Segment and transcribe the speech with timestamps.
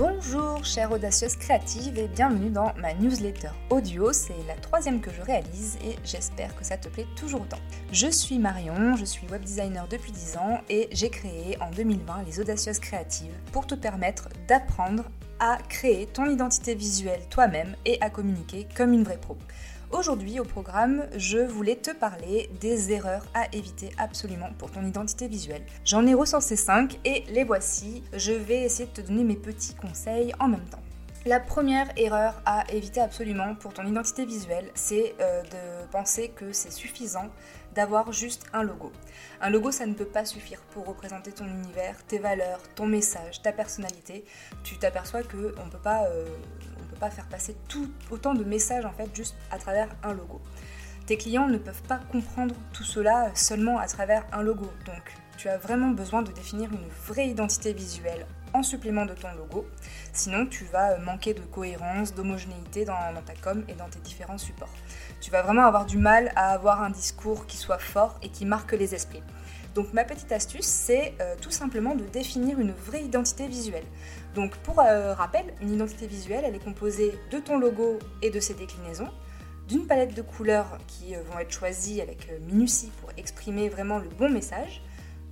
[0.00, 5.20] Bonjour chère audacieuse créative et bienvenue dans ma newsletter audio, c'est la troisième que je
[5.20, 7.58] réalise et j'espère que ça te plaît toujours autant.
[7.92, 12.22] Je suis Marion, je suis web designer depuis 10 ans et j'ai créé en 2020
[12.22, 15.04] les audacieuses créatives pour te permettre d'apprendre
[15.38, 19.36] à créer ton identité visuelle toi-même et à communiquer comme une vraie pro.
[19.92, 25.26] Aujourd'hui au programme, je voulais te parler des erreurs à éviter absolument pour ton identité
[25.26, 25.66] visuelle.
[25.84, 28.04] J'en ai recensé 5 et les voici.
[28.12, 30.82] Je vais essayer de te donner mes petits conseils en même temps.
[31.26, 36.54] La première erreur à éviter absolument pour ton identité visuelle, c'est euh, de penser que
[36.54, 37.28] c'est suffisant
[37.74, 38.90] d'avoir juste un logo.
[39.42, 43.42] Un logo, ça ne peut pas suffire pour représenter ton univers, tes valeurs, ton message,
[43.42, 44.24] ta personnalité.
[44.64, 46.24] Tu t'aperçois que on peut pas euh,
[46.98, 47.54] pas faire passer
[48.10, 50.40] autant de messages en fait juste à travers un logo.
[51.04, 54.70] Tes clients ne peuvent pas comprendre tout cela seulement à travers un logo.
[54.86, 55.02] Donc
[55.36, 59.66] tu as vraiment besoin de définir une vraie identité visuelle en supplément de ton logo.
[60.12, 64.72] Sinon, tu vas manquer de cohérence, d'homogénéité dans, ta com et dans tes différents supports.
[65.20, 68.44] Tu vas vraiment avoir du mal à avoir un discours qui soit fort et qui
[68.44, 69.22] marque les esprits.
[69.74, 73.84] Donc ma petite astuce, c'est euh, tout simplement de définir une vraie identité visuelle.
[74.34, 78.40] Donc pour euh, rappel, une identité visuelle, elle est composée de ton logo et de
[78.40, 79.08] ses déclinaisons,
[79.68, 84.08] d'une palette de couleurs qui euh, vont être choisies avec minutie pour exprimer vraiment le
[84.08, 84.82] bon message,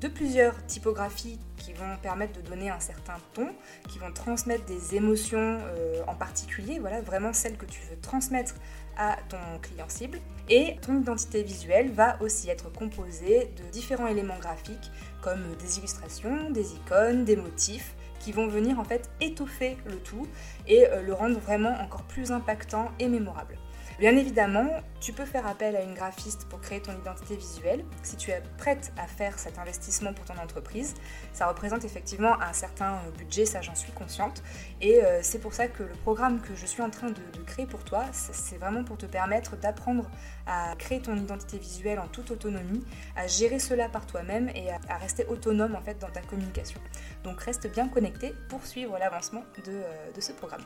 [0.00, 3.50] de plusieurs typographies qui vont permettre de donner un certain ton,
[3.88, 5.58] qui vont transmettre des émotions
[6.06, 8.54] en particulier, voilà, vraiment celles que tu veux transmettre
[8.96, 10.18] à ton client cible.
[10.48, 16.50] Et ton identité visuelle va aussi être composée de différents éléments graphiques comme des illustrations,
[16.50, 20.26] des icônes, des motifs qui vont venir en fait étoffer le tout
[20.66, 23.58] et euh, le rendre vraiment encore plus impactant et mémorable.
[23.98, 24.68] Bien évidemment,
[25.00, 28.40] tu peux faire appel à une graphiste pour créer ton identité visuelle si tu es
[28.56, 30.94] prête à faire cet investissement pour ton entreprise.
[31.32, 34.44] Ça représente effectivement un certain euh, budget, ça j'en suis consciente.
[34.80, 37.66] Et euh, c'est pour ça que le programme que je suis en train de, créer
[37.66, 40.08] pour toi, c'est vraiment pour te permettre d'apprendre
[40.46, 42.84] à créer ton identité visuelle en toute autonomie,
[43.16, 46.80] à gérer cela par toi-même et à, rester autonome en fait dans ta communication.
[47.24, 50.62] Donc reste bien connecté pour suivre l'avancement de, euh, de ce programme.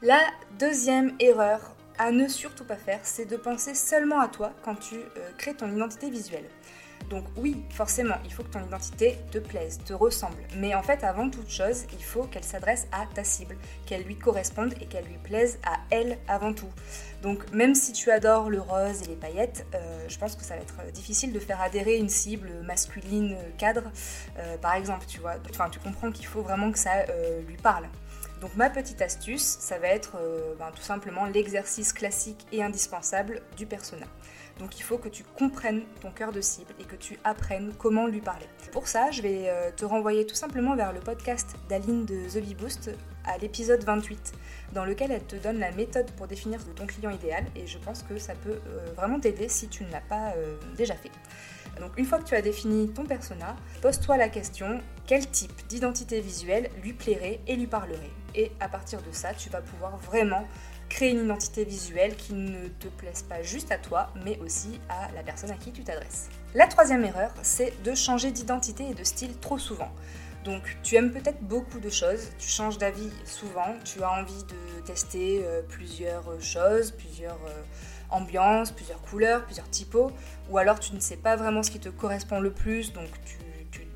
[0.00, 0.20] La
[0.58, 4.96] deuxième erreur à ne surtout pas faire, c'est de penser seulement à toi quand tu
[4.96, 6.48] euh, crées ton identité visuelle.
[7.10, 10.42] Donc oui, forcément, il faut que ton identité te plaise, te ressemble.
[10.56, 14.16] Mais en fait, avant toute chose, il faut qu'elle s'adresse à ta cible, qu'elle lui
[14.16, 16.70] corresponde et qu'elle lui plaise à elle avant tout.
[17.20, 20.54] Donc même si tu adores le rose et les paillettes, euh, je pense que ça
[20.54, 23.90] va être difficile de faire adhérer une cible masculine cadre,
[24.38, 25.34] euh, par exemple, tu vois.
[25.50, 27.04] Enfin, tu comprends qu'il faut vraiment que ça
[27.46, 27.88] lui parle.
[28.42, 33.40] Donc ma petite astuce, ça va être euh, ben, tout simplement l'exercice classique et indispensable
[33.56, 34.06] du persona.
[34.58, 38.08] Donc il faut que tu comprennes ton cœur de cible et que tu apprennes comment
[38.08, 38.46] lui parler.
[38.72, 42.44] Pour ça, je vais euh, te renvoyer tout simplement vers le podcast d'Aline de The
[42.44, 42.90] Bee Boost
[43.24, 44.32] à l'épisode 28,
[44.72, 48.02] dans lequel elle te donne la méthode pour définir ton client idéal et je pense
[48.02, 50.34] que ça peut euh, vraiment t'aider si tu ne l'as pas
[50.76, 51.12] déjà fait.
[51.80, 56.20] Donc une fois que tu as défini ton persona, pose-toi la question quel type d'identité
[56.20, 58.10] visuelle lui plairait et lui parlerait?
[58.34, 60.46] Et à partir de ça, tu vas pouvoir vraiment
[60.88, 65.10] créer une identité visuelle qui ne te plaise pas juste à toi, mais aussi à
[65.14, 66.28] la personne à qui tu t'adresses.
[66.54, 69.90] La troisième erreur, c'est de changer d'identité et de style trop souvent.
[70.44, 74.80] Donc tu aimes peut-être beaucoup de choses, tu changes d'avis souvent, tu as envie de
[74.84, 77.62] tester euh, plusieurs choses, plusieurs euh,
[78.10, 80.10] ambiances, plusieurs couleurs, plusieurs typos,
[80.50, 83.38] ou alors tu ne sais pas vraiment ce qui te correspond le plus, donc tu,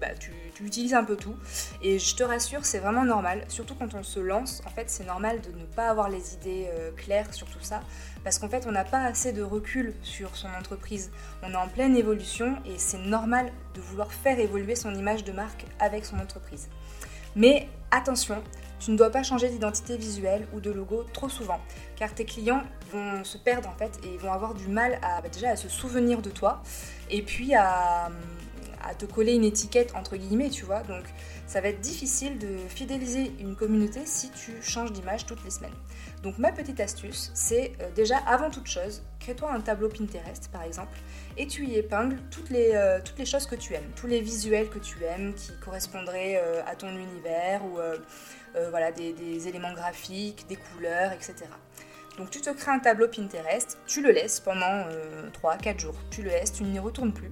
[0.01, 0.33] bah, tu,
[0.65, 1.37] utilises un peu tout.
[1.83, 5.07] Et je te rassure, c'est vraiment normal, surtout quand on se lance, en fait c'est
[5.07, 7.81] normal de ne pas avoir les idées euh, claires sur tout ça,
[8.25, 11.11] parce qu'en fait on n'a pas assez de recul sur son entreprise,
[11.43, 15.33] on est en pleine évolution et c'est normal de vouloir faire évoluer son image de
[15.33, 16.69] marque avec son entreprise.
[17.35, 18.43] Mais attention,
[18.79, 21.61] tu ne dois pas changer d'identité visuelle ou de logo trop souvent,
[21.97, 22.63] car tes clients
[22.93, 25.69] vont se perdre en fait et vont avoir du mal à bah, déjà à se
[25.69, 26.63] souvenir de toi.
[27.11, 28.11] Et puis à,
[28.87, 30.83] à te coller une étiquette entre guillemets, tu vois.
[30.83, 31.05] Donc
[31.47, 35.75] ça va être difficile de fidéliser une communauté si tu changes d'image toutes les semaines.
[36.23, 40.63] Donc ma petite astuce, c'est euh, déjà avant toute chose, crée-toi un tableau Pinterest par
[40.63, 40.97] exemple
[41.37, 44.79] et tu y épingles toutes les, euh, choses que tu aimes, tous les visuels que
[44.79, 47.79] tu aimes qui correspondraient euh, à ton univers ou
[48.71, 51.35] voilà, des, des éléments graphiques, des couleurs, etc.
[52.17, 54.87] Donc tu te crées un tableau Pinterest, tu le laisses pendant
[55.43, 57.31] 3-4 jours, tu le laisses, tu n'y retournes plus.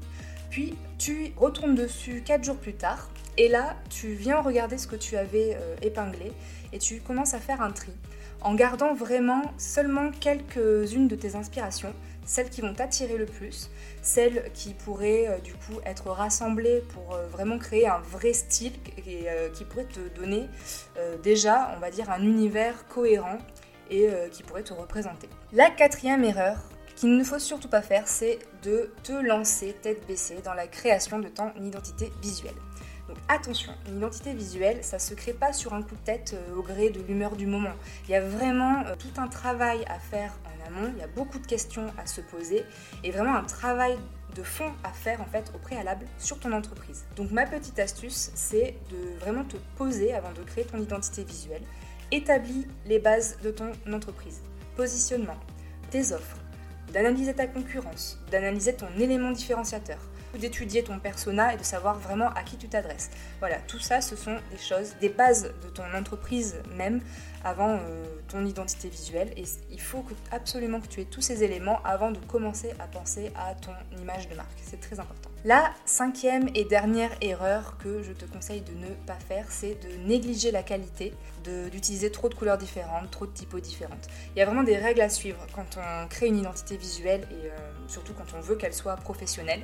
[0.55, 4.95] Puis tu retournes dessus 4 jours plus tard et là tu viens regarder ce que
[4.95, 6.31] tu avais euh, épinglé
[6.73, 7.91] et tu commences à faire un tri
[8.41, 11.93] en gardant vraiment seulement quelques-unes de tes inspirations
[12.25, 13.69] celles qui vont t'attirer le plus,
[14.01, 18.75] celles qui pourraient euh, du coup être rassemblées pour euh, vraiment créer un vrai style
[19.09, 20.49] et qui pourrait te donner
[21.23, 23.39] déjà, on va dire, un univers cohérent
[23.91, 25.29] et qui pourrait te représenter.
[25.53, 26.57] La quatrième erreur
[26.97, 31.19] qu'il ne faut surtout pas faire, c'est de te lancer tête baissée dans la création
[31.19, 32.55] de ton identité visuelle.
[33.09, 36.63] Donc attention, une identité visuelle, ça se crée pas sur un coup de tête au
[36.63, 37.75] gré de l'humeur du moment.
[38.09, 40.33] Il y a vraiment tout un travail à faire
[40.95, 42.65] il y a beaucoup de questions à se poser
[43.03, 43.97] et vraiment un travail
[44.35, 47.05] de fond à faire en fait au préalable sur ton entreprise.
[47.17, 51.63] Donc ma petite astuce, c'est de vraiment te poser avant de créer ton identité visuelle.
[52.11, 54.41] Établis les bases de ton entreprise.
[54.77, 55.37] Positionnement,
[55.91, 56.39] tes offres,
[56.93, 59.99] d'analyser ta concurrence, d'analyser ton élément différenciateur,
[60.39, 63.11] d'étudier ton persona et de savoir vraiment à qui tu t'adresses.
[63.41, 67.01] Voilà, tout ça, ce sont des choses, des bases de ton entreprise même
[67.45, 69.33] avant euh, ton identité visuelle.
[69.37, 73.33] Et il faut absolument que tu aies tous ces éléments avant de commencer à penser
[73.37, 74.59] à ton image de marque.
[74.63, 75.34] C'est très important.
[75.47, 80.09] La cinquième et dernière erreur que je te conseille de ne pas faire, c'est de
[80.09, 81.13] négliger la qualité,
[81.71, 84.09] d'utiliser trop de couleurs différentes, trop de typos différentes.
[84.35, 87.51] Il y a vraiment des règles à suivre quand on crée une identité visuelle et
[87.51, 87.59] euh,
[87.89, 89.61] surtout quand on veut qu'elle soit professionnelle.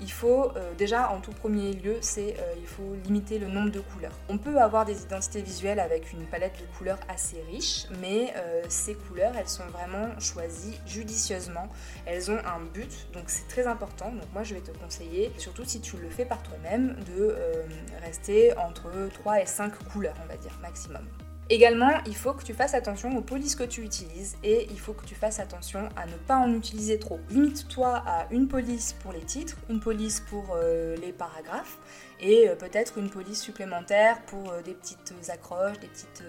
[0.00, 3.80] Il faut euh, déjà en tout premier lieu, c'est il faut limiter le nombre de
[3.80, 4.12] couleurs.
[4.28, 8.62] On peut avoir des identités visuelles avec une palette de couleurs assez riche, mais euh,
[8.68, 11.68] ces couleurs, elles sont vraiment choisies judicieusement.
[12.06, 14.12] Elles ont un but, donc c'est très important.
[14.12, 17.62] Donc moi, je vais te conseiller, surtout si tu le fais par toi-même, de euh,
[18.02, 21.06] rester entre 3 et 5 couleurs, on va dire, maximum.
[21.50, 24.94] Également, il faut que tu fasses attention aux polices que tu utilises et il faut
[24.94, 27.20] que tu fasses attention à ne pas en utiliser trop.
[27.28, 31.76] Limite-toi à une police pour les titres, une police pour euh, les paragraphes
[32.18, 36.22] et euh, peut-être une police supplémentaire pour des petites accroches, des petites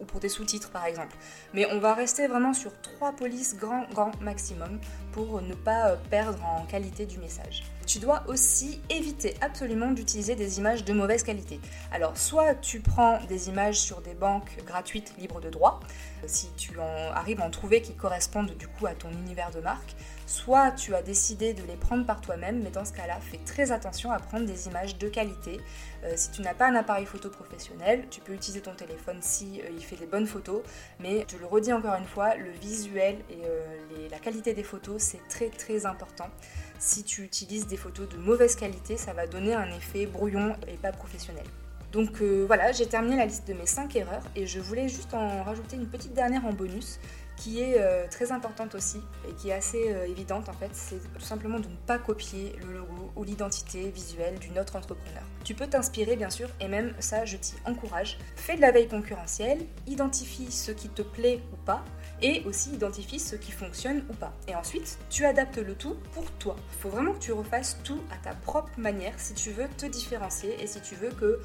[0.00, 1.16] ou pour des sous-titres par exemple.
[1.54, 4.78] Mais on va rester vraiment sur trois polices grand grand maximum
[5.10, 7.64] pour ne pas perdre en qualité du message.
[7.86, 11.60] Tu dois aussi éviter absolument d'utiliser des images de mauvaise qualité.
[11.90, 15.80] Alors soit tu prends des images sur des banques gratuites libres de droit,
[16.26, 19.94] si tu arrives à en trouver qui correspondent du coup à ton univers de marque,
[20.32, 23.70] soit tu as décidé de les prendre par toi-même, mais dans ce cas-là, fais très
[23.70, 25.60] attention à prendre des images de qualité.
[26.04, 29.60] Euh, si tu n'as pas un appareil photo professionnel, tu peux utiliser ton téléphone si
[29.60, 30.62] euh, il fait des bonnes photos,
[31.00, 35.02] mais je le redis encore une fois, le visuel et euh, la qualité des photos,
[35.02, 36.30] c'est très très important.
[36.78, 40.78] Si tu utilises des photos de mauvaise qualité, ça va donner un effet brouillon et
[40.78, 41.44] pas professionnel.
[41.92, 45.12] Donc euh, voilà, j'ai terminé la liste de mes 5 erreurs et je voulais juste
[45.12, 46.98] en rajouter une petite dernière en bonus
[47.36, 51.00] qui est euh, très importante aussi et qui est assez euh, évidente en fait, c'est
[51.14, 55.22] tout simplement de ne pas copier le logo ou l'identité visuelle d'une autre entrepreneur.
[55.44, 58.16] Tu peux t'inspirer bien sûr et même ça je t'y encourage.
[58.36, 61.84] Fais de la veille concurrentielle, identifie ce qui te plaît ou pas
[62.22, 64.32] et aussi identifie ce qui fonctionne ou pas.
[64.46, 66.56] Et ensuite, tu adaptes le tout pour toi.
[66.72, 69.86] Il faut vraiment que tu refasses tout à ta propre manière si tu veux te
[69.86, 71.40] différencier et si tu veux que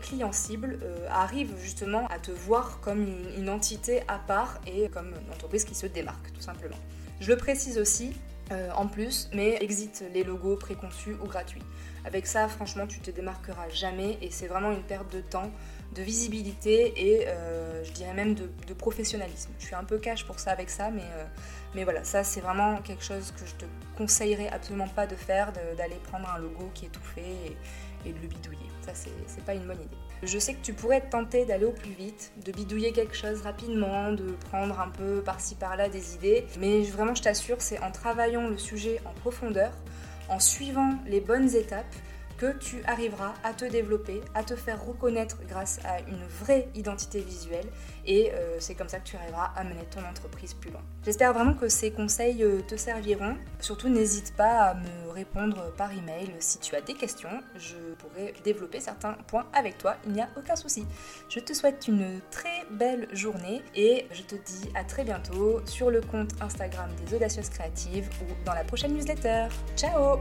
[0.00, 3.06] client cible euh, arrive justement à te voir comme
[3.36, 6.76] une, entité à part et comme une entreprise qui se démarque tout simplement.
[7.20, 8.12] Je le précise aussi,
[8.52, 11.62] euh, en plus, mais exite les logos préconçus ou gratuits.
[12.04, 15.50] Avec ça, franchement, tu te démarqueras jamais et c'est vraiment une perte de temps
[15.96, 19.50] de visibilité et euh, je dirais même de, professionnalisme.
[19.58, 21.24] Je suis un peu cash pour ça avec ça, mais, euh,
[21.74, 23.64] mais voilà, ça c'est vraiment quelque chose que je te
[23.96, 27.56] conseillerais absolument pas de faire, d'aller prendre un logo qui est tout fait
[28.04, 28.68] et, de le bidouiller.
[28.82, 29.96] Ça c'est pas une bonne idée.
[30.22, 33.42] Je sais que tu pourrais te tenter d'aller au plus vite, de bidouiller quelque chose
[33.42, 37.90] rapidement, de prendre un peu par-ci par-là des idées, mais vraiment je t'assure, c'est en
[37.90, 39.72] travaillant le sujet en profondeur,
[40.28, 41.94] en suivant les bonnes étapes,
[42.36, 47.20] que tu arriveras à te développer, à te faire reconnaître grâce à une vraie identité
[47.20, 47.66] visuelle
[48.04, 50.82] et euh, c'est comme ça que tu arriveras à mener ton entreprise plus loin.
[51.04, 53.36] J'espère vraiment que ces conseils euh, te serviront.
[53.60, 57.40] Surtout n'hésite pas à me répondre par email si tu as des questions.
[57.56, 60.86] Je pourrai développer certains points avec toi, il n'y a aucun souci.
[61.28, 65.90] Je te souhaite une très belle journée et je te dis à très bientôt sur
[65.90, 69.48] le compte Instagram des Audacieuses Créatives ou dans la prochaine newsletter.
[69.76, 70.18] Ciao